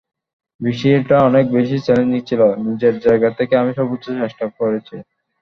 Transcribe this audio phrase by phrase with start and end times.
[0.61, 4.95] বিষয়টা অনেক বেশি চ্যালেঞ্জিং ছিল, নিজের জায়গা থেকে আমি সর্বোচ্চ চেষ্টা করেছি।